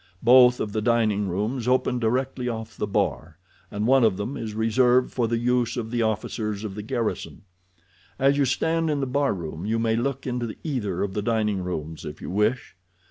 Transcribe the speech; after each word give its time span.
Both 0.23 0.59
of 0.59 0.71
the 0.71 0.81
dining 0.81 1.29
rooms 1.29 1.67
open 1.67 1.99
directly 1.99 2.49
off 2.49 2.75
the 2.75 2.87
bar, 2.87 3.37
and 3.69 3.85
one 3.85 4.03
of 4.03 4.17
them 4.17 4.35
is 4.35 4.55
reserved 4.55 5.13
for 5.13 5.27
the 5.27 5.37
use 5.37 5.77
of 5.77 5.91
the 5.91 6.01
officers 6.01 6.63
of 6.63 6.73
the 6.73 6.81
garrison. 6.81 7.43
As 8.17 8.35
you 8.35 8.45
stand 8.45 8.89
in 8.89 8.99
the 8.99 9.05
barroom 9.05 9.63
you 9.67 9.77
may 9.77 9.95
look 9.95 10.25
into 10.25 10.55
either 10.63 11.03
of 11.03 11.13
the 11.13 11.21
dining 11.21 11.63
rooms 11.63 12.03
if 12.03 12.19
you 12.19 12.31
wish. 12.31 12.75